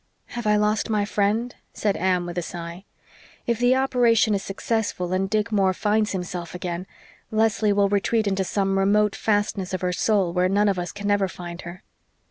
[0.29, 2.85] "Have I lost my friend?" said Anne with a sigh.
[3.45, 6.87] "If the operation is successful and Dick Moore finds himself again
[7.29, 11.11] Leslie will retreat into some remote fastness of her soul where none of us can
[11.11, 11.83] ever find her."